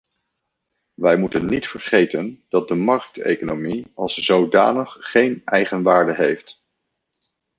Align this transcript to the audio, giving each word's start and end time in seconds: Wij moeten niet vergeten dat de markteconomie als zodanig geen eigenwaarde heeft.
Wij 0.93 1.17
moeten 1.17 1.45
niet 1.45 1.67
vergeten 1.67 2.43
dat 2.49 2.67
de 2.67 2.75
markteconomie 2.75 3.91
als 3.93 4.13
zodanig 4.13 4.97
geen 4.99 5.41
eigenwaarde 5.45 6.15
heeft. 6.15 6.61